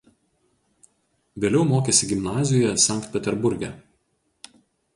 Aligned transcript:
Vėliau 1.43 1.61
mokėsi 1.73 2.09
gimnazijoje 2.13 2.73
Sankt 2.87 3.13
Peterburge. 3.17 3.73